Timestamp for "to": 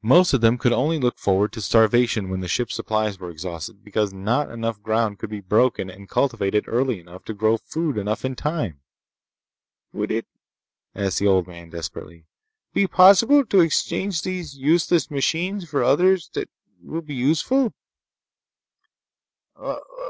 1.52-1.60, 7.26-7.34, 13.44-13.60